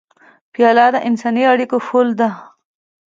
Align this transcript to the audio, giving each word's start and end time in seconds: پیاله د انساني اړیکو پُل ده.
پیاله 0.53 0.85
د 0.93 0.95
انساني 1.09 1.43
اړیکو 1.53 1.77
پُل 1.87 2.07
ده. 2.19 2.29